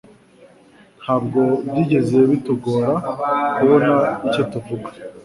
[1.01, 2.89] Ntabwo byigeze bitugora
[3.55, 3.91] kubona
[4.27, 4.89] icyo tuvuga.